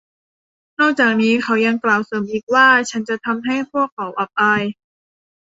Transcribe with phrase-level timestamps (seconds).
[0.79, 4.63] นอกจากนี้เขายังกล่าวเสริมอีกว่า ฉันจะทำให้พวกเขาอับอาย